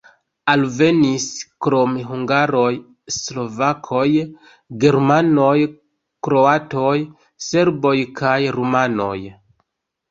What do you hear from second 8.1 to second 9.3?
kaj rumanoj.